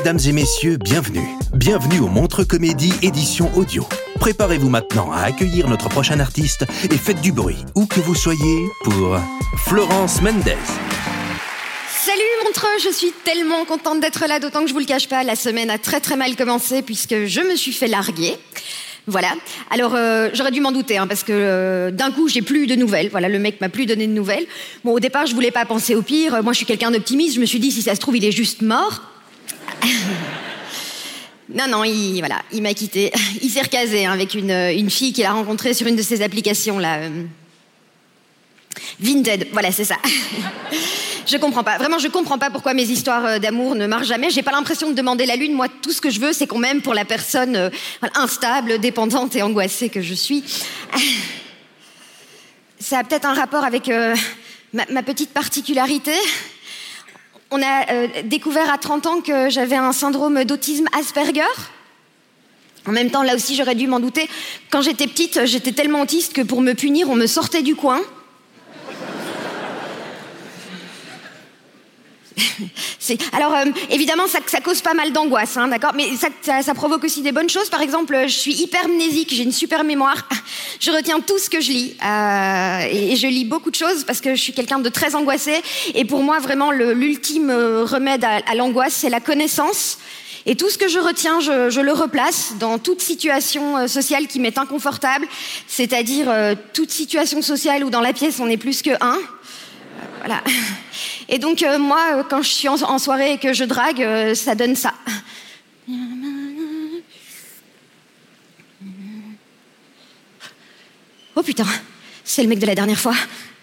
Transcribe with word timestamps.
Mesdames 0.00 0.18
et 0.28 0.32
messieurs, 0.32 0.78
bienvenue. 0.78 1.28
Bienvenue 1.52 2.00
au 2.00 2.06
Montre 2.06 2.42
Comédie 2.42 2.94
édition 3.02 3.50
audio. 3.54 3.86
Préparez-vous 4.18 4.70
maintenant 4.70 5.12
à 5.12 5.20
accueillir 5.24 5.68
notre 5.68 5.90
prochain 5.90 6.20
artiste 6.20 6.64
et 6.90 6.96
faites 6.96 7.20
du 7.20 7.32
bruit, 7.32 7.58
où 7.74 7.84
que 7.84 8.00
vous 8.00 8.14
soyez, 8.14 8.64
pour 8.82 9.18
Florence 9.66 10.22
Mendez. 10.22 10.56
Salut 11.90 12.22
Montreux, 12.46 12.78
je 12.82 12.88
suis 12.88 13.12
tellement 13.26 13.66
contente 13.66 14.00
d'être 14.00 14.26
là, 14.26 14.40
d'autant 14.40 14.62
que 14.62 14.68
je 14.68 14.72
vous 14.72 14.78
le 14.78 14.86
cache 14.86 15.06
pas, 15.06 15.22
la 15.22 15.36
semaine 15.36 15.68
a 15.68 15.76
très 15.76 16.00
très 16.00 16.16
mal 16.16 16.34
commencé 16.34 16.80
puisque 16.80 17.26
je 17.26 17.42
me 17.42 17.54
suis 17.54 17.74
fait 17.74 17.86
larguer. 17.86 18.38
Voilà. 19.06 19.32
Alors 19.68 19.94
euh, 19.94 20.30
j'aurais 20.32 20.50
dû 20.50 20.62
m'en 20.62 20.72
douter 20.72 20.96
hein, 20.96 21.08
parce 21.08 21.24
que 21.24 21.32
euh, 21.34 21.90
d'un 21.90 22.10
coup 22.10 22.26
j'ai 22.26 22.40
plus 22.40 22.66
de 22.66 22.74
nouvelles. 22.74 23.10
Voilà, 23.10 23.28
le 23.28 23.38
mec 23.38 23.60
m'a 23.60 23.68
plus 23.68 23.84
donné 23.84 24.06
de 24.06 24.12
nouvelles. 24.12 24.46
Bon, 24.82 24.92
au 24.92 25.00
départ 25.00 25.26
je 25.26 25.34
voulais 25.34 25.50
pas 25.50 25.66
penser 25.66 25.94
au 25.94 26.00
pire. 26.00 26.42
Moi 26.42 26.54
je 26.54 26.56
suis 26.56 26.66
quelqu'un 26.66 26.90
d'optimiste. 26.90 27.34
Je 27.34 27.40
me 27.40 27.44
suis 27.46 27.60
dit 27.60 27.70
si 27.70 27.82
ça 27.82 27.94
se 27.94 28.00
trouve 28.00 28.16
il 28.16 28.24
est 28.24 28.32
juste 28.32 28.62
mort. 28.62 29.09
non 31.54 31.66
non, 31.68 31.84
il 31.84 32.18
voilà, 32.20 32.42
il 32.52 32.62
m'a 32.62 32.74
quitté. 32.74 33.12
Il 33.42 33.50
s'est 33.50 33.62
recasé 33.62 34.06
hein, 34.06 34.12
avec 34.12 34.34
une, 34.34 34.50
une 34.50 34.90
fille 34.90 35.12
qu'il 35.12 35.24
a 35.24 35.32
rencontrée 35.32 35.74
sur 35.74 35.86
une 35.86 35.96
de 35.96 36.02
ces 36.02 36.22
applications 36.22 36.78
là. 36.78 36.98
euh, 36.98 37.24
Vinted, 39.00 39.48
voilà, 39.52 39.72
c'est 39.72 39.84
ça. 39.84 39.96
je 41.26 41.36
comprends 41.36 41.64
pas. 41.64 41.78
Vraiment, 41.78 41.98
je 41.98 42.08
comprends 42.08 42.38
pas 42.38 42.50
pourquoi 42.50 42.74
mes 42.74 42.84
histoires 42.84 43.24
euh, 43.24 43.38
d'amour 43.38 43.74
ne 43.74 43.86
marchent 43.86 44.06
jamais. 44.06 44.30
J'ai 44.30 44.42
pas 44.42 44.52
l'impression 44.52 44.90
de 44.90 44.94
demander 44.94 45.26
la 45.26 45.36
lune. 45.36 45.54
Moi, 45.54 45.66
tout 45.82 45.92
ce 45.92 46.00
que 46.00 46.10
je 46.10 46.20
veux, 46.20 46.32
c'est 46.32 46.46
qu'on 46.46 46.58
m'aime 46.58 46.82
pour 46.82 46.94
la 46.94 47.04
personne 47.04 47.56
euh, 47.56 47.70
instable, 48.14 48.78
dépendante 48.78 49.34
et 49.36 49.42
angoissée 49.42 49.88
que 49.88 50.02
je 50.02 50.14
suis. 50.14 50.44
Ça 52.78 52.98
a 52.98 53.04
peut-être 53.04 53.26
un 53.26 53.34
rapport 53.34 53.64
avec 53.64 53.88
euh, 53.88 54.14
ma 54.72 55.02
petite 55.02 55.30
particularité. 55.30 56.14
On 57.50 57.60
a 57.62 57.90
euh, 57.92 58.06
découvert 58.24 58.72
à 58.72 58.78
30 58.78 59.06
ans 59.06 59.20
que 59.20 59.50
j'avais 59.50 59.76
un 59.76 59.92
syndrome 59.92 60.44
d'autisme 60.44 60.86
Asperger. 60.96 61.42
En 62.86 62.92
même 62.92 63.10
temps, 63.10 63.22
là 63.22 63.34
aussi, 63.34 63.56
j'aurais 63.56 63.74
dû 63.74 63.86
m'en 63.86 64.00
douter. 64.00 64.28
Quand 64.70 64.82
j'étais 64.82 65.06
petite, 65.06 65.44
j'étais 65.46 65.72
tellement 65.72 66.00
autiste 66.02 66.32
que 66.32 66.42
pour 66.42 66.62
me 66.62 66.74
punir, 66.74 67.10
on 67.10 67.16
me 67.16 67.26
sortait 67.26 67.62
du 67.62 67.74
coin. 67.74 68.00
C'est- 72.36 72.64
Alors, 73.32 73.54
euh, 73.54 73.64
évidemment, 73.90 74.24
ça, 74.26 74.60
cause 74.60 74.80
pas 74.80 74.94
mal 74.94 75.12
d'angoisse, 75.12 75.56
hein, 75.56 75.68
d'accord 75.68 75.92
Mais 75.94 76.08
ça, 76.16 76.74
provoque 76.74 77.04
aussi 77.04 77.22
des 77.22 77.32
bonnes 77.32 77.48
choses. 77.48 77.68
Par 77.68 77.82
exemple, 77.82 78.14
euh, 78.14 78.26
je 78.26 78.34
suis 78.34 78.54
hypermnésique, 78.54 79.32
j'ai 79.32 79.42
une 79.42 79.52
super 79.52 79.84
mémoire. 79.84 80.28
Je 80.80 80.90
retiens 80.90 81.20
tout 81.20 81.38
ce 81.38 81.50
que 81.50 81.60
je 81.60 81.70
lis. 81.70 81.96
Euh, 82.02 82.86
et, 82.90 83.16
je 83.16 83.26
lis 83.26 83.44
beaucoup 83.44 83.70
de 83.70 83.76
choses 83.76 84.04
parce 84.04 84.20
que 84.22 84.34
je 84.34 84.40
suis 84.40 84.54
quelqu'un 84.54 84.78
de 84.78 84.88
très 84.88 85.14
angoissé. 85.14 85.60
Et 85.94 86.06
pour 86.06 86.22
moi, 86.22 86.38
vraiment, 86.38 86.70
l'ultime 86.70 87.50
remède 87.50 88.24
à, 88.24 88.54
l'angoisse, 88.54 88.94
c'est 88.94 89.10
la 89.10 89.20
connaissance. 89.20 89.98
Et 90.46 90.56
tout 90.56 90.70
ce 90.70 90.78
que 90.78 90.88
je 90.88 90.98
retiens, 90.98 91.40
je, 91.40 91.80
le 91.80 91.92
replace 91.92 92.54
dans 92.58 92.78
toute 92.78 93.02
situation 93.02 93.86
sociale 93.88 94.26
qui 94.26 94.40
m'est 94.40 94.56
inconfortable, 94.56 95.26
c'est-à-dire 95.66 96.32
toute 96.72 96.90
situation 96.90 97.42
sociale 97.42 97.84
où 97.84 97.90
dans 97.90 98.00
la 98.00 98.14
pièce 98.14 98.40
on 98.40 98.48
est 98.48 98.56
plus 98.56 98.80
que 98.80 98.92
un. 99.02 99.18
Voilà. 100.20 100.42
Et 101.32 101.38
donc, 101.38 101.62
euh, 101.62 101.78
moi, 101.78 102.16
euh, 102.16 102.22
quand 102.28 102.42
je 102.42 102.50
suis 102.50 102.68
en, 102.68 102.98
soirée 102.98 103.34
et 103.34 103.38
que 103.38 103.52
je 103.52 103.62
drague, 103.62 104.02
euh, 104.02 104.34
ça 104.34 104.56
donne 104.56 104.74
ça. 104.74 104.92
Oh 111.36 111.42
putain, 111.44 111.66
c'est 112.24 112.42
le 112.42 112.48
mec 112.48 112.58
de 112.58 112.66
la 112.66 112.74
dernière 112.74 112.98
fois. 112.98 113.14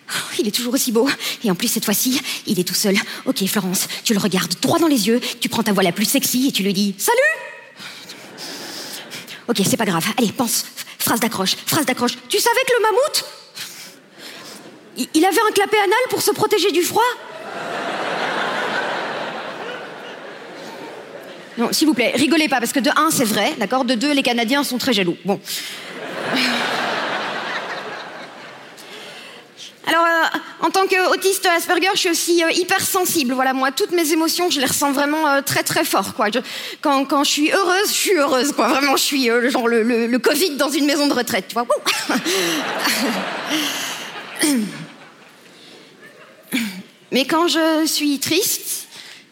Oh, 0.10 0.34
Il 0.40 0.48
est 0.48 0.52
toujours 0.52 0.74
aussi 0.74 0.94
beau. 0.94 1.10
Et 1.44 1.52
en 1.52 1.56
plus, 1.56 1.68
cette 1.68 1.84
fois-ci, 1.84 2.22
il 2.46 2.58
est 2.58 2.64
tout 2.64 2.74
seul. 2.74 2.96
Ok, 3.26 3.46
Florence, 3.48 3.90
tu 4.06 4.14
le 4.14 4.20
regardes 4.20 4.56
droit 4.62 4.80
dans 4.80 4.88
les 4.88 5.10
yeux, 5.10 5.20
tu 5.42 5.50
prends 5.50 5.64
ta 5.64 5.74
voix 5.74 5.84
la 5.84 5.92
plus 5.92 6.06
sexy 6.06 6.48
et 6.48 6.52
tu 6.54 6.64
lui 6.64 6.72
dis 6.72 6.96
Salut 6.98 7.18
Ok, 9.50 9.58
c'est 9.70 9.78
pas 9.78 9.86
grave. 9.86 10.06
Allez, 10.18 10.32
pense. 10.32 10.66
Phrase 11.00 11.20
d'accroche, 11.20 11.58
phrase 11.66 11.86
d'accroche. 11.86 12.14
Tu 12.30 12.40
savais 12.40 12.62
que 12.66 12.74
le 12.78 12.84
mammouth 12.84 13.26
il 15.14 15.26
avait 15.26 15.42
un 15.48 15.52
clapet 15.52 15.78
anal 15.78 16.00
pour 16.10 16.22
se 16.22 16.32
protéger 16.32 16.72
du 16.72 16.82
froid? 16.82 17.04
Non, 21.58 21.70
s'il 21.74 21.88
vous 21.88 21.94
plaît, 21.94 22.12
rigolez 22.16 22.48
pas, 22.48 22.60
parce 22.60 22.72
que 22.72 22.80
de 22.80 22.92
un, 22.96 23.10
c'est 23.12 23.26
vrai, 23.26 23.54
d'accord? 23.58 23.84
De 23.84 23.96
deux, 23.96 24.12
les 24.14 24.24
Canadiens 24.24 24.64
sont 24.64 24.78
très 24.78 24.94
jaloux. 24.94 25.18
Bon. 25.26 25.40
Alors, 29.88 30.04
euh, 30.06 30.38
en 30.66 30.70
tant 30.70 30.86
qu'autiste 30.86 31.46
Asperger, 31.46 31.88
je 31.94 32.00
suis 32.00 32.10
aussi 32.10 32.44
euh, 32.44 32.52
hypersensible. 32.52 33.34
Voilà, 33.34 33.54
moi, 33.54 33.72
toutes 33.72 33.92
mes 33.94 34.12
émotions, 34.12 34.50
je 34.52 34.60
les 34.60 34.66
ressens 34.66 34.92
vraiment 34.92 35.26
euh, 35.28 35.42
très 35.42 35.64
très 35.64 35.86
fort, 35.86 36.14
quoi. 36.14 36.28
Quand, 36.82 37.24
je 37.24 37.30
suis 37.30 37.52
heureuse, 37.52 37.88
je 37.88 37.94
suis 37.94 38.14
heureuse, 38.18 38.52
quoi. 38.52 38.68
Vraiment, 38.68 38.98
je 38.98 39.04
suis 39.04 39.30
genre 39.50 39.68
le, 39.68 39.84
le- 39.84 40.08
le 40.08 40.20
Covid 40.20 40.58
dans 40.58 40.70
une 40.70 40.86
maison 40.86 41.08
de 41.08 41.14
retraite, 41.14 41.46
tu 41.48 41.56
Mais 47.14 47.26
quand 47.26 47.48
je 47.48 47.86
suis 47.86 48.20
triste, 48.20 48.87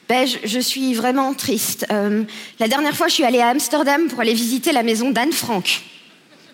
ben, 0.08 0.28
je, 0.44 0.60
suis 0.60 0.94
vraiment 0.94 1.34
triste. 1.34 1.86
Euh, 1.92 2.24
la 2.60 2.68
dernière 2.68 2.96
fois, 2.96 3.08
je 3.08 3.14
suis 3.14 3.24
allée 3.24 3.40
à 3.40 3.48
Amsterdam 3.48 4.08
pour 4.08 4.20
aller 4.20 4.34
visiter 4.34 4.72
la 4.72 4.84
maison 4.84 5.10
d'Anne 5.10 5.32
Frank. 5.32 5.82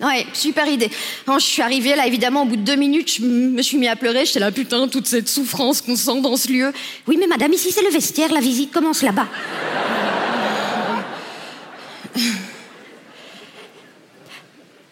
Ouais, 0.01 0.25
super 0.33 0.67
idée. 0.67 0.89
Quand 1.25 1.37
je 1.37 1.45
suis 1.45 1.61
arrivée 1.61 1.95
là, 1.95 2.07
évidemment, 2.07 2.43
au 2.43 2.45
bout 2.45 2.55
de 2.55 2.63
deux 2.63 2.75
minutes, 2.75 3.17
je 3.17 3.21
me 3.23 3.61
suis 3.61 3.77
mis 3.77 3.87
à 3.87 3.95
pleurer. 3.95 4.25
J'étais 4.25 4.39
là, 4.39 4.51
putain, 4.51 4.87
toute 4.87 5.05
cette 5.05 5.29
souffrance 5.29 5.81
qu'on 5.81 5.95
sent 5.95 6.21
dans 6.21 6.37
ce 6.37 6.51
lieu. 6.51 6.73
Oui, 7.07 7.17
mais 7.19 7.27
madame, 7.27 7.53
ici 7.53 7.71
c'est 7.71 7.83
le 7.83 7.89
vestiaire, 7.91 8.31
la 8.31 8.39
visite 8.39 8.71
commence 8.71 9.03
là-bas. 9.03 9.27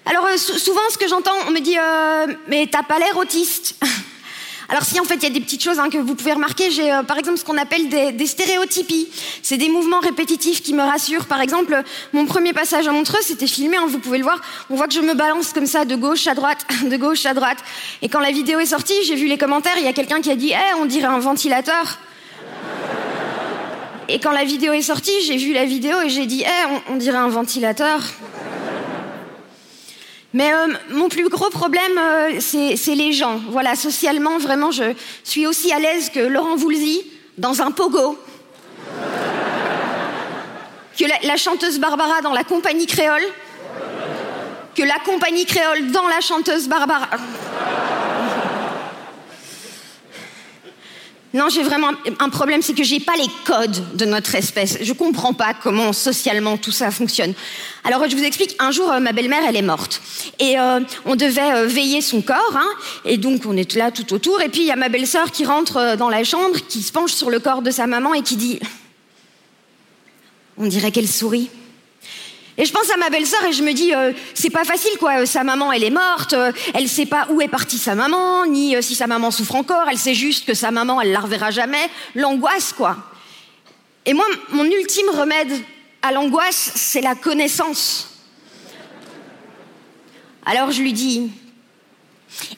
Alors, 0.06 0.26
euh, 0.26 0.38
sou- 0.38 0.58
souvent, 0.58 0.82
ce 0.92 0.98
que 0.98 1.08
j'entends, 1.08 1.36
on 1.48 1.52
me 1.52 1.60
dit, 1.60 1.78
euh, 1.78 2.34
mais 2.48 2.68
t'as 2.68 2.84
pas 2.84 3.00
l'air 3.00 3.16
autiste. 3.18 3.76
Alors 4.72 4.84
si 4.84 5.00
en 5.00 5.04
fait 5.04 5.16
il 5.16 5.24
y 5.24 5.26
a 5.26 5.32
des 5.32 5.40
petites 5.40 5.64
choses 5.64 5.80
hein, 5.80 5.90
que 5.90 5.98
vous 5.98 6.14
pouvez 6.14 6.34
remarquer, 6.34 6.70
j'ai 6.70 6.92
euh, 6.92 7.02
par 7.02 7.18
exemple 7.18 7.40
ce 7.40 7.44
qu'on 7.44 7.58
appelle 7.58 7.90
des, 7.90 8.12
des 8.12 8.28
stéréotypies. 8.28 9.08
C'est 9.42 9.58
des 9.58 9.68
mouvements 9.68 10.00
répétitifs 10.00 10.62
qui 10.62 10.76
me 10.76 10.84
rassurent. 10.84 11.26
Par 11.26 11.42
exemple, 11.42 11.82
mon 12.14 12.28
premier 12.28 12.54
passage 12.54 12.88
à 12.88 12.92
Montreux, 12.92 13.18
c'était 13.24 13.48
filmé, 13.48 13.78
hein, 13.78 13.86
vous 13.88 13.98
pouvez 13.98 14.20
le 14.20 14.24
voir. 14.24 14.40
On 14.70 14.76
voit 14.76 14.88
que 14.88 14.94
je 14.94 15.02
me 15.02 15.16
balance 15.16 15.54
comme 15.54 15.66
ça 15.66 15.86
de 15.86 15.96
gauche 15.96 16.28
à 16.28 16.36
droite, 16.36 16.68
de 16.86 16.98
gauche 16.98 17.26
à 17.26 17.34
droite. 17.34 17.58
Et 18.04 18.10
quand 18.10 18.20
la 18.20 18.30
vidéo 18.30 18.60
est 18.60 18.68
sortie, 18.68 18.94
j'ai 19.08 19.16
vu 19.16 19.26
les 19.26 19.40
commentaires, 19.40 19.74
il 19.78 19.86
y 19.86 19.88
a 19.88 19.94
quelqu'un 19.94 20.22
qui 20.22 20.30
a 20.30 20.36
dit 20.36 20.52
Eh, 20.52 20.76
on 20.80 20.86
dirait 20.86 21.08
un 21.08 21.20
ventilateur». 21.20 21.98
Et 24.12 24.20
quand 24.20 24.32
la 24.32 24.44
vidéo 24.44 24.74
est 24.74 24.82
sortie, 24.82 25.14
j'ai 25.26 25.38
vu 25.38 25.54
la 25.54 25.66
vidéo 25.66 26.02
et 26.02 26.10
j'ai 26.10 26.26
dit 26.26 26.44
Eh, 26.44 26.66
on, 26.90 26.94
on 26.94 26.98
dirait 26.98 27.18
un 27.18 27.30
ventilateur». 27.30 28.02
Mais 30.34 30.54
euh, 30.54 30.68
mon 30.92 31.10
plus 31.10 31.28
gros 31.30 31.50
problème, 31.50 31.98
euh, 31.98 32.40
c'est 32.40 32.96
les 32.96 33.14
gens. 33.14 33.40
Voilà, 33.50 33.76
socialement, 33.76 34.38
vraiment, 34.38 34.72
je 34.72 34.94
suis 35.24 35.48
aussi 35.48 35.72
à 35.72 35.80
l'aise 35.80 36.10
que 36.10 36.20
Laurent 36.20 36.56
Voulzy 36.56 37.04
dans 37.38 37.62
un 37.62 37.72
pogo. 37.72 38.18
Que 40.98 41.06
la 41.26 41.38
chanteuse 41.38 41.80
Barbara 41.80 42.20
dans 42.22 42.34
la 42.34 42.44
compagnie 42.44 42.86
créole. 42.86 43.24
Que 44.76 44.84
la 44.84 45.00
compagnie 45.06 45.46
créole 45.46 45.92
dans 45.92 46.10
la 46.10 46.20
chanteuse 46.20 46.68
Barbara. 46.68 47.08
Non, 51.32 51.48
j'ai 51.50 51.62
vraiment 51.62 51.92
un 52.20 52.30
problème, 52.30 52.64
c'est 52.64 52.74
que 52.74 52.84
j'ai 52.84 53.00
pas 53.00 53.16
les 53.16 53.28
codes 53.46 53.96
de 53.96 54.06
notre 54.06 54.34
espèce. 54.34 54.80
Je 54.82 54.94
comprends 54.94 55.34
pas 55.34 55.54
comment 55.54 55.94
socialement 55.94 56.58
tout 56.58 56.72
ça 56.72 56.90
fonctionne. 56.90 57.36
Alors 57.84 58.10
je 58.10 58.16
vous 58.16 58.24
explique. 58.24 58.56
Un 58.58 58.72
jour, 58.72 58.92
euh, 58.92 59.00
ma 59.00 59.12
belle-mère, 59.12 59.44
elle 59.48 59.56
est 59.56 59.62
morte, 59.62 60.02
et 60.40 60.60
euh, 60.60 60.80
on 61.06 61.16
devait 61.16 61.54
euh, 61.54 61.68
veiller 61.68 62.02
son 62.02 62.24
corps, 62.24 62.56
hein, 62.56 62.68
et 63.06 63.18
donc 63.18 63.44
on 63.46 63.56
est 63.56 63.76
là 63.76 63.92
tout 63.92 64.12
autour. 64.12 64.42
Et 64.42 64.50
puis 64.50 64.62
il 64.62 64.68
y 64.68 64.72
a 64.72 64.76
ma 64.76 64.90
belle-sœur 64.90 65.32
qui 65.32 65.46
rentre 65.46 65.96
dans 65.98 66.10
la 66.10 66.24
chambre, 66.24 66.58
qui 66.68 66.82
se 66.82 66.92
penche 66.92 67.14
sur 67.14 67.30
le 67.30 67.40
corps 67.40 67.62
de 67.62 67.70
sa 67.70 67.86
maman 67.86 68.16
et 68.16 68.24
qui 68.24 68.36
dit 68.36 68.60
on 70.58 70.66
dirait 70.66 70.92
qu'elle 70.92 71.08
sourit. 71.08 71.52
Et 72.60 72.66
je 72.66 72.74
pense 72.74 72.90
à 72.90 72.98
ma 72.98 73.10
belle-sœur 73.10 73.42
et 73.46 73.54
je 73.54 73.64
me 73.64 73.72
dis, 73.72 73.96
euh, 73.96 74.12
c'est 74.34 74.50
pas 74.50 74.66
facile 74.66 74.92
quoi. 75.00 75.26
Sa 75.26 75.46
maman, 75.46 75.72
elle 75.72 75.86
est 75.86 75.90
morte. 75.90 76.34
Euh, 76.34 76.52
elle 76.74 76.90
sait 76.90 77.06
pas 77.06 77.26
où 77.30 77.40
est 77.40 77.48
partie 77.48 77.78
sa 77.78 77.96
maman, 77.96 78.46
ni 78.46 78.76
euh, 78.76 78.82
si 78.82 78.96
sa 78.96 79.08
maman 79.08 79.32
souffre 79.32 79.56
encore. 79.56 79.88
Elle 79.90 79.98
sait 79.98 80.14
juste 80.14 80.46
que 80.46 80.54
sa 80.54 80.70
maman, 80.70 81.00
elle 81.00 81.14
la 81.14 81.22
reverra 81.22 81.52
jamais. 81.52 81.90
L'angoisse 82.16 82.74
quoi. 82.74 82.98
Et 84.06 84.14
moi, 84.14 84.26
mon 84.50 84.66
ultime 84.66 85.10
remède 85.10 85.54
à 86.02 86.12
l'angoisse, 86.12 86.74
c'est 86.76 87.00
la 87.00 87.16
connaissance. 87.16 88.10
Alors 90.46 90.72
je 90.72 90.82
lui 90.82 90.92
dis, 90.92 91.32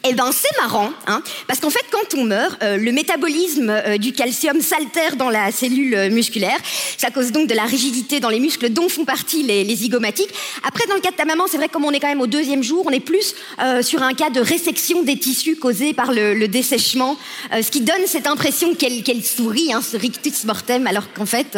eh 0.03 0.13
ben 0.13 0.31
c'est 0.31 0.55
marrant, 0.61 0.91
hein, 1.07 1.21
parce 1.47 1.59
qu'en 1.59 1.69
fait 1.69 1.85
quand 1.91 2.17
on 2.17 2.25
meurt, 2.25 2.61
euh, 2.61 2.77
le 2.77 2.91
métabolisme 2.91 3.69
euh, 3.69 3.97
du 3.97 4.13
calcium 4.13 4.61
s'altère 4.61 5.15
dans 5.15 5.29
la 5.29 5.51
cellule 5.51 6.09
musculaire. 6.11 6.57
Ça 6.97 7.09
cause 7.09 7.31
donc 7.31 7.47
de 7.47 7.53
la 7.53 7.63
rigidité 7.63 8.19
dans 8.19 8.29
les 8.29 8.39
muscles 8.39 8.69
dont 8.69 8.89
font 8.89 9.05
partie 9.05 9.43
les, 9.43 9.75
zygomatiques. 9.75 10.33
Après 10.63 10.85
dans 10.87 10.95
le 10.95 11.01
cas 11.01 11.11
de 11.11 11.15
ta 11.15 11.25
maman, 11.25 11.45
c'est 11.49 11.57
vrai 11.57 11.69
comme 11.69 11.85
on 11.85 11.91
est 11.91 11.99
quand 11.99 12.07
même 12.07 12.21
au 12.21 12.27
deuxième 12.27 12.63
jour, 12.63 12.85
on 12.87 12.91
est 12.91 12.99
plus 12.99 13.35
euh, 13.61 13.81
sur 13.81 14.03
un 14.03 14.13
cas 14.13 14.29
de 14.29 14.41
résection 14.41 15.03
des 15.03 15.17
tissus 15.17 15.55
causés 15.55 15.93
par 15.93 16.11
le, 16.11 16.47
dessèchement, 16.47 17.17
ce 17.51 17.69
qui 17.71 17.81
donne 17.81 18.05
cette 18.07 18.27
impression 18.27 18.75
qu'elle 18.75 19.23
sourit, 19.23 19.71
hein, 19.73 19.81
ce 19.81 19.97
rictus 19.97 20.43
mortem, 20.43 20.87
alors 20.87 21.13
qu'en 21.13 21.25
fait 21.25 21.57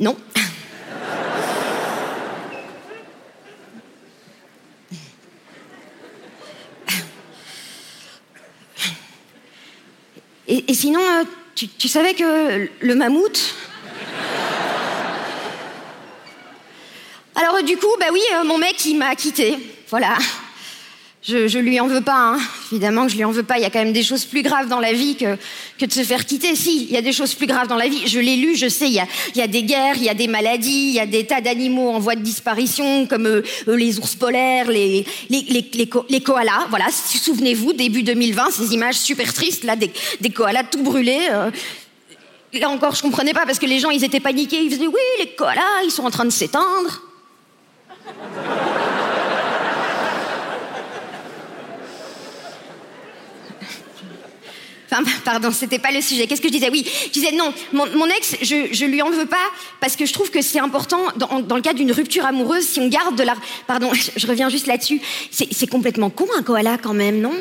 non. 0.00 0.16
Et, 10.68 10.74
sinon, 10.74 11.00
euh, 11.00 11.24
tu, 11.54 11.88
savais 11.88 12.14
que 12.14 12.68
le 12.80 12.94
mammouth... 12.94 13.54
Alors 17.34 17.62
du 17.62 17.76
coup, 17.76 17.94
bah 18.00 18.06
oui, 18.10 18.22
euh, 18.34 18.44
mon 18.44 18.56
mec, 18.56 18.82
il 18.86 18.96
m'a 18.96 19.14
quitté. 19.14 19.58
Voilà. 19.90 20.16
Je, 21.28 21.48
je 21.48 21.58
lui 21.58 21.80
en 21.80 21.88
veux 21.88 22.02
pas, 22.02 22.34
hein. 22.34 22.38
évidemment 22.70 23.04
que 23.04 23.10
je 23.10 23.16
lui 23.16 23.24
en 23.24 23.32
veux 23.32 23.42
pas. 23.42 23.58
Il 23.58 23.62
y 23.62 23.64
a 23.64 23.70
quand 23.70 23.80
même 23.80 23.92
des 23.92 24.04
choses 24.04 24.24
plus 24.24 24.42
graves 24.42 24.68
dans 24.68 24.78
la 24.78 24.92
vie 24.92 25.16
que, 25.16 25.36
que 25.76 25.84
de 25.84 25.92
se 25.92 26.04
faire 26.04 26.24
quitter. 26.24 26.54
Si, 26.54 26.84
il 26.84 26.92
y 26.92 26.96
a 26.96 27.02
des 27.02 27.12
choses 27.12 27.34
plus 27.34 27.48
graves 27.48 27.66
dans 27.66 27.74
la 27.76 27.88
vie. 27.88 28.06
Je 28.06 28.20
l'ai 28.20 28.36
lu, 28.36 28.54
je 28.54 28.68
sais. 28.68 28.86
Il 28.86 28.92
y 28.92 29.00
a, 29.00 29.08
il 29.34 29.38
y 29.38 29.42
a 29.42 29.48
des 29.48 29.64
guerres, 29.64 29.96
il 29.96 30.04
y 30.04 30.08
a 30.08 30.14
des 30.14 30.28
maladies, 30.28 30.90
il 30.90 30.94
y 30.94 31.00
a 31.00 31.06
des 31.06 31.26
tas 31.26 31.40
d'animaux 31.40 31.90
en 31.90 31.98
voie 31.98 32.14
de 32.14 32.20
disparition, 32.20 33.08
comme 33.08 33.26
euh, 33.26 33.42
euh, 33.66 33.74
les 33.74 33.98
ours 33.98 34.14
polaires, 34.14 34.70
les, 34.70 35.04
les, 35.28 35.42
les, 35.48 35.90
les, 36.08 36.20
koalas. 36.20 36.66
Voilà, 36.70 36.86
souvenez-vous, 36.92 37.72
début 37.72 38.04
2020, 38.04 38.52
ces 38.52 38.72
images 38.72 38.94
super 38.94 39.34
tristes 39.34 39.64
là, 39.64 39.74
des, 39.74 39.90
des 40.20 40.30
koalas 40.30 40.62
tout 40.62 40.84
brûlés. 40.84 41.26
Euh. 41.32 41.50
Là 42.52 42.70
encore, 42.70 42.94
je 42.94 43.02
comprenais 43.02 43.34
pas 43.34 43.46
parce 43.46 43.58
que 43.58 43.66
les 43.66 43.80
gens, 43.80 43.90
ils 43.90 44.04
étaient 44.04 44.20
paniqués. 44.20 44.62
Ils 44.62 44.70
faisaient 44.70 44.86
oui, 44.86 44.94
les 45.18 45.34
koalas, 45.34 45.82
ils 45.84 45.90
sont 45.90 46.04
en 46.04 46.10
train 46.10 46.24
de 46.24 46.30
s'éteindre. 46.30 47.02
Enfin, 55.00 55.20
pardon, 55.24 55.50
c'était 55.50 55.78
pas 55.78 55.90
le 55.90 56.00
sujet. 56.00 56.26
Qu'est-ce 56.26 56.40
que 56.40 56.48
je 56.48 56.52
disais? 56.52 56.70
Oui, 56.70 56.86
je 57.06 57.10
disais 57.10 57.32
non, 57.32 57.52
mon, 57.72 58.06
ex, 58.06 58.36
je, 58.42 58.68
je 58.72 58.84
lui 58.84 59.02
en 59.02 59.10
veux 59.10 59.26
pas 59.26 59.36
parce 59.80 59.96
que 59.96 60.06
je 60.06 60.12
trouve 60.12 60.30
que 60.30 60.42
c'est 60.42 60.60
important 60.60 61.00
dans, 61.16 61.56
le 61.56 61.62
cas 61.62 61.72
d'une 61.72 61.92
rupture 61.92 62.24
amoureuse, 62.24 62.66
si 62.66 62.80
on 62.80 62.88
garde 62.88 63.16
de 63.16 63.22
la. 63.22 63.34
Pardon, 63.66 63.90
je 64.16 64.26
reviens 64.26 64.48
juste 64.48 64.66
là-dessus. 64.66 65.00
C'est 65.30 65.66
complètement 65.66 66.10
con 66.10 66.26
un 66.36 66.42
koala 66.42 66.78
quand 66.78 66.94
même, 66.94 67.20
non? 67.20 67.32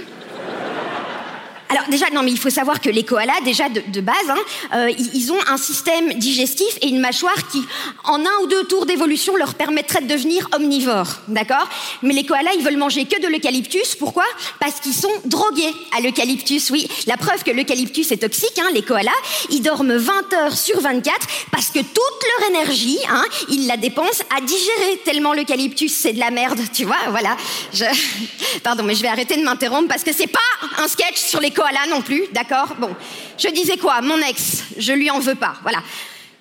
Alors 1.70 1.86
déjà, 1.90 2.06
non, 2.12 2.22
mais 2.22 2.32
il 2.32 2.40
faut 2.40 2.50
savoir 2.50 2.80
que 2.80 2.90
les 2.90 3.04
koalas, 3.04 3.42
déjà 3.44 3.70
de, 3.70 4.02
base, 4.02 4.16
hein, 4.30 4.38
euh, 4.76 4.92
ils 5.14 5.32
ont 5.32 5.40
un 5.48 5.58
système 5.58 6.14
digestif 6.14 6.78
et 6.82 6.88
une 6.88 7.00
mâchoire 7.00 7.48
qui, 7.52 7.62
en 8.04 8.20
un 8.20 8.44
ou 8.44 8.48
deux 8.48 8.66
tours 8.66 8.86
d'évolution, 8.86 9.36
leur 9.36 9.56
permettrait 9.56 10.02
de 10.02 10.08
devenir 10.08 10.48
omnivores, 10.56 11.18
d'accord? 11.28 11.68
Mais 12.04 12.14
les 12.14 12.26
koalas, 12.26 12.54
ils 12.58 12.64
veulent 12.64 12.78
manger 12.78 13.06
que 13.06 13.20
de 13.20 13.28
l'eucalyptus. 13.28 13.96
Pourquoi? 13.96 14.26
Parce 14.60 14.80
qu'ils 14.80 14.94
sont 14.94 15.12
drogués 15.26 15.74
à 15.98 16.02
l'eucalyptus. 16.02 16.70
Oui, 16.70 16.88
la 17.08 17.18
preuve 17.18 17.44
que 17.44 17.52
l'eucalyptus 17.52 18.12
est 18.12 18.18
toxique, 18.18 18.60
hein, 18.60 18.70
les 18.74 18.84
koalas, 18.84 19.12
ils 19.50 19.62
dorment 19.62 19.98
20 19.98 20.34
heures 20.34 20.58
sur 20.58 20.80
24 20.82 21.28
parce 21.52 21.70
que 21.70 21.80
toute 21.80 22.25
hein, 23.10 23.24
ils 23.50 23.68
la 23.68 23.78
dépensent 23.78 24.24
à 24.36 24.42
digérer 24.42 25.00
tellement 25.04 25.34
l'eucalyptus, 25.34 25.94
c'est 25.94 26.14
de 26.14 26.20
la 26.20 26.32
merde, 26.32 26.60
tu 26.74 26.86
vois 26.86 27.10
Voilà. 27.10 27.36
Je... 27.74 27.86
Pardon, 28.64 28.84
mais 28.84 28.96
je 28.96 29.02
vais 29.02 29.08
arrêter 29.08 29.38
de 29.38 29.44
m'interrompre 29.44 29.88
parce 29.88 30.04
que 30.04 30.14
c'est 30.14 30.28
pas 30.28 30.40
un 30.78 30.88
sketch 30.88 31.18
sur 31.18 31.40
les 31.40 31.52
koalas 31.52 31.88
non 31.90 32.02
plus, 32.02 32.24
d'accord? 32.32 32.76
Bon, 32.80 32.96
je 33.38 33.50
disais 33.50 33.78
quoi? 33.78 34.02
Mon 34.02 34.18
ex, 34.20 34.64
je 34.78 34.94
lui 34.94 35.10
en 35.10 35.20
veux 35.20 35.36
pas, 35.36 35.56
voilà. 35.62 35.80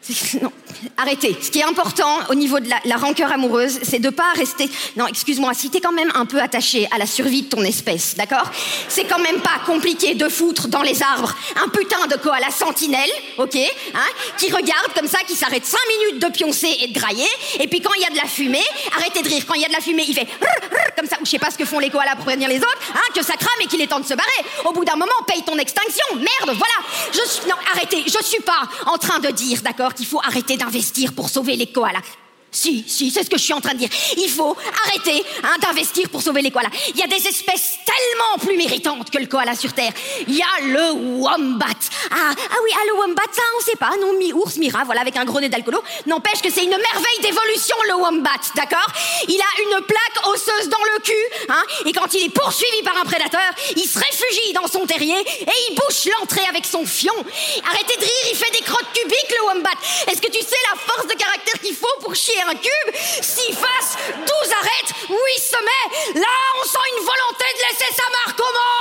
Non, 0.43 0.53
arrêtez. 0.97 1.37
Ce 1.41 1.51
qui 1.51 1.61
est 1.61 1.65
important 1.65 2.19
au 2.29 2.35
niveau 2.35 2.61
de 2.61 2.69
la, 2.69 2.77
la 2.85 2.97
rancœur 2.97 3.33
amoureuse, 3.33 3.79
c'est 3.83 4.01
de 4.01 4.11
pas 4.11 4.33
rester. 4.35 4.69
Non, 4.97 5.07
excuse-moi, 5.07 5.55
si 5.55 5.71
t'es 5.71 5.81
quand 5.81 5.93
même 5.93 6.11
un 6.15 6.27
peu 6.27 6.41
attaché 6.41 6.89
à 6.91 6.99
la 6.99 7.07
survie 7.07 7.43
de 7.43 7.49
ton 7.49 7.63
espèce, 7.63 8.15
d'accord? 8.17 8.51
C'est 8.89 9.05
quand 9.05 9.21
même 9.21 9.41
pas 9.41 9.61
compliqué 9.65 10.15
de 10.15 10.29
foutre 10.29 10.69
dans 10.69 10.83
les 10.83 11.03
arbres 11.03 11.35
un 11.63 11.69
putain 11.69 12.07
de 12.07 12.17
koala 12.17 12.51
sentinelle, 12.51 13.11
ok 13.39 13.57
hein, 13.95 14.01
Qui 14.39 14.53
regarde 14.53 14.93
comme 14.95 15.09
ça, 15.09 15.19
qui 15.27 15.35
s'arrête 15.35 15.65
cinq 15.65 15.81
minutes 15.89 16.23
de 16.23 16.31
pioncer 16.33 16.77
et 16.81 16.89
de 16.89 16.93
grailler, 16.93 17.29
et 17.61 17.69
puis 17.69 17.81
quand 17.81 17.95
il 17.95 18.03
y 18.03 18.07
a 18.07 18.11
de 18.11 18.17
la 18.17 18.27
fumée, 18.27 18.65
arrêtez 18.97 19.23
de 19.23 19.29
rire. 19.29 19.45
Quand 19.47 19.55
il 19.55 19.63
y 19.63 19.65
a 19.65 19.69
de 19.69 19.73
la 19.73 19.81
fumée, 19.81 20.05
il 20.07 20.15
fait 20.15 20.27
comme 20.97 21.07
ça, 21.07 21.17
ou 21.21 21.25
je 21.25 21.31
sais 21.31 21.39
pas 21.39 21.51
ce 21.51 21.59
que 21.59 21.65
font 21.65 21.79
les 21.79 21.91
koalas 21.91 22.17
pour 22.17 22.27
prévenir 22.27 22.49
les 22.49 22.59
autres, 22.59 22.79
hein, 22.95 23.13
que 23.15 23.23
ça 23.23 23.35
crame 23.35 23.61
et 23.63 23.67
qu'il 23.67 23.81
est 23.81 23.87
temps 23.87 24.01
de 24.01 24.07
se 24.07 24.15
barrer. 24.15 24.31
Au 24.65 24.73
bout 24.73 24.85
d'un 24.85 24.97
moment, 24.97 25.13
paye 25.27 25.43
ton 25.43 25.57
extinction. 25.59 26.05
Merde, 26.17 26.57
voilà. 26.57 27.49
Non, 27.49 27.57
arrêtez. 27.73 28.05
Je 28.07 28.25
suis 28.25 28.43
pas 28.43 28.63
en 28.87 28.99
train 28.99 29.19
de 29.19 29.29
dire, 29.29 29.61
d'accord? 29.63 29.94
Qu'il 29.95 30.07
faut 30.07 30.21
arrêter 30.21 30.57
d'investir 30.57 31.13
pour 31.15 31.29
sauver 31.29 31.57
les 31.57 31.67
koalas. 31.67 32.03
Si, 32.55 32.85
si, 32.87 33.11
c'est 33.11 33.25
ce 33.25 33.31
que 33.31 33.37
je 33.37 33.43
suis 33.43 33.53
en 33.53 33.61
train 33.61 33.75
de 33.75 33.79
dire. 33.79 33.89
Il 34.17 34.31
faut 34.31 34.57
arrêter 34.87 35.25
hein, 35.43 35.57
d'investir 35.61 36.09
pour 36.09 36.23
sauver 36.23 36.41
les 36.41 36.53
koalas. 36.53 36.71
Il 36.95 37.01
y 37.01 37.03
a 37.03 37.09
des 37.09 37.27
espèces 37.27 37.79
tellement 37.85 38.47
plus 38.47 38.57
méritantes 38.57 39.11
que 39.11 39.19
le 39.19 39.27
koala 39.27 39.57
sur 39.57 39.73
Terre. 39.73 39.93
Il 40.29 40.37
y 40.37 40.41
a 40.41 40.61
le 40.63 40.93
wombat. 40.93 41.67
Ah, 42.13 42.31
ah 42.31 42.57
oui, 42.63 42.71
ah, 42.73 42.85
le 42.87 42.95
wombat, 42.95 43.23
ça, 43.33 43.43
on 43.59 43.65
sait 43.65 43.77
pas, 43.77 43.91
non, 44.01 44.13
mi-ours, 44.19 44.57
mi-rat, 44.57 44.85
voilà, 44.85 45.01
avec 45.01 45.17
un 45.17 45.25
gros 45.25 45.41
nez 45.41 45.49
d'alcoolo. 45.49 45.83
N'empêche 46.07 46.43
que 46.43 46.51
c'est 46.51 46.63
une 46.63 46.71
merveille 46.71 47.21
d'évolution, 47.23 47.77
le 47.89 47.95
wombat, 47.95 48.31
d'accord? 48.55 48.87
Il 49.27 49.41
a 49.41 49.63
une 49.63 49.85
plaque 49.85 50.27
osseuse 50.29 50.69
dans 50.69 50.85
le 50.95 51.03
cul, 51.03 51.47
hein, 51.49 51.63
et 51.87 51.93
quand 51.93 52.15
il 52.15 52.27
est 52.27 52.31
poursuivi 52.31 52.83
par 52.85 52.97
un 52.99 53.05
prédateur, 53.05 53.51
il 53.75 53.85
se 53.85 53.99
réfugie 53.99 54.53
dans 54.53 54.69
son 54.69 54.87
terrier 54.87 55.19
et 55.19 55.57
il 55.71 55.75
bouche 55.75 56.07
l'entrée 56.19 56.47
avec 56.49 56.67
son 56.67 56.87
fion. 56.87 57.15
Arrêtez 57.69 57.97
de 57.97 58.05
rire, 58.05 58.27
il 58.31 58.37
fait 58.37 58.53
des 58.53 58.65
crottes 58.65 58.93
cubiques, 58.95 59.35
le 59.41 59.49
wombat. 59.49 59.71
Est-ce 60.07 60.21
que 60.21 60.31
tu 60.31 60.41
sais 60.41 60.57
la 60.73 60.79
force 60.79 61.09
de 61.09 61.15
caractère 61.15 61.61
qu'il 61.61 61.75
faut 61.75 62.01
pour 62.01 62.15
chier 62.15 62.44
un 62.49 62.55
cube, 62.55 62.95
6 62.95 63.53
faces, 63.53 63.97
12 64.09 64.53
arêtes, 64.61 64.95
8 65.09 65.17
sommets. 65.41 66.21
Là, 66.21 66.35
on 66.61 66.65
sent 66.65 66.79
une 66.97 67.05
volonté 67.05 67.45
de 67.55 67.61
laisser 67.69 67.93
sa 67.95 68.09
marque 68.25 68.41
au 68.41 68.53
monde. 68.53 68.74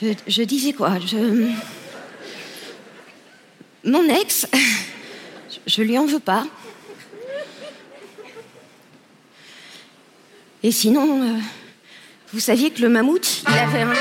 Je, 0.00 0.42
disais 0.42 0.72
quoi. 0.72 0.92
Mon 3.84 4.08
ex, 4.08 4.46
je, 5.66 5.82
lui 5.82 5.98
en 5.98 6.06
veux 6.06 6.20
pas. 6.20 6.46
Et 10.62 10.72
sinon, 10.72 11.22
euh, 11.22 11.38
vous 12.32 12.40
saviez 12.40 12.70
que 12.70 12.82
le 12.82 12.88
mammouth, 12.88 13.42
il 13.48 13.54
avait 13.54 13.82
un... 13.82 13.94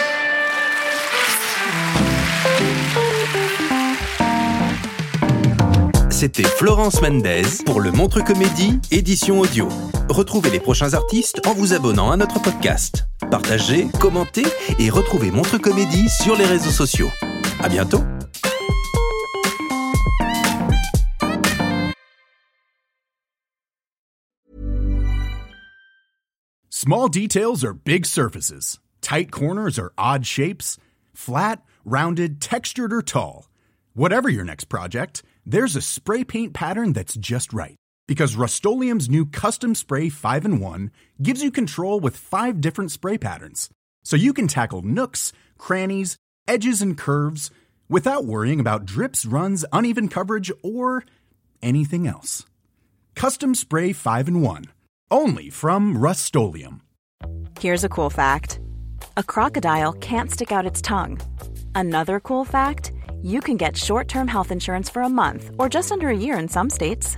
C'était 6.09 6.43
Florence 6.43 7.01
Mendez 7.01 7.43
pour 7.65 7.79
le 7.79 7.91
Montre 7.91 8.23
Comédie, 8.23 8.79
édition 8.91 9.39
audio. 9.39 9.69
Retrouvez 10.09 10.49
les 10.49 10.59
prochains 10.59 10.95
artistes 10.95 11.45
en 11.45 11.53
vous 11.53 11.73
abonnant 11.73 12.11
à 12.11 12.17
notre 12.17 12.41
podcast. 12.41 13.06
Partagez, 13.29 13.89
commentez 13.99 14.45
et 14.79 14.89
retrouvez 14.89 15.31
Montre 15.31 15.57
Comédie 15.57 16.07
sur 16.23 16.35
les 16.37 16.45
réseaux 16.45 16.71
sociaux. 16.71 17.09
À 17.61 17.67
bientôt! 17.67 18.03
Small 26.69 27.09
details 27.09 27.65
are 27.65 27.73
big 27.73 28.05
surfaces. 28.05 28.79
Tight 29.01 29.29
corners 29.29 29.77
are 29.77 29.91
odd 29.97 30.25
shapes. 30.25 30.77
Flat, 31.13 31.61
rounded, 31.83 32.39
textured, 32.39 32.93
or 32.93 33.01
tall. 33.01 33.47
Whatever 33.93 34.29
your 34.29 34.45
next 34.45 34.65
project, 34.65 35.21
there's 35.45 35.75
a 35.75 35.81
spray 35.81 36.23
paint 36.23 36.53
pattern 36.53 36.93
that's 36.93 37.15
just 37.15 37.51
right. 37.51 37.75
Because 38.07 38.37
Rust 38.37 38.63
new 38.63 39.25
Custom 39.25 39.75
Spray 39.75 40.09
5 40.09 40.45
in 40.45 40.59
1 40.59 40.91
gives 41.21 41.43
you 41.43 41.51
control 41.51 41.99
with 41.99 42.15
five 42.15 42.61
different 42.61 42.91
spray 42.91 43.17
patterns. 43.17 43.69
So 44.03 44.15
you 44.15 44.33
can 44.33 44.47
tackle 44.47 44.81
nooks, 44.81 45.33
crannies, 45.57 46.15
edges, 46.47 46.81
and 46.81 46.97
curves 46.97 47.51
without 47.89 48.25
worrying 48.25 48.61
about 48.61 48.85
drips, 48.85 49.25
runs, 49.25 49.65
uneven 49.73 50.07
coverage, 50.07 50.51
or 50.63 51.03
anything 51.61 52.07
else. 52.07 52.45
Custom 53.15 53.53
Spray 53.53 53.91
5 53.93 54.27
in 54.29 54.41
1. 54.41 54.65
Only 55.11 55.49
from 55.49 55.97
Rust 55.97 56.35
Here's 57.59 57.83
a 57.83 57.89
cool 57.89 58.09
fact 58.09 58.59
a 59.17 59.23
crocodile 59.23 59.93
can't 59.93 60.31
stick 60.31 60.51
out 60.51 60.65
its 60.65 60.81
tongue. 60.81 61.19
Another 61.75 62.19
cool 62.19 62.45
fact 62.45 62.91
you 63.21 63.41
can 63.41 63.57
get 63.57 63.75
short 63.75 64.07
term 64.07 64.27
health 64.27 64.51
insurance 64.51 64.89
for 64.89 65.01
a 65.01 65.09
month 65.09 65.51
or 65.57 65.67
just 65.67 65.91
under 65.91 66.09
a 66.09 66.17
year 66.17 66.37
in 66.37 66.47
some 66.47 66.69
states. 66.69 67.17